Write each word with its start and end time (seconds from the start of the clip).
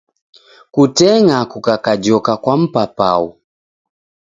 Kuteng'a 0.73 1.39
kukajoka 1.51 2.33
kwa 2.43 2.55
mpapau 2.61 3.25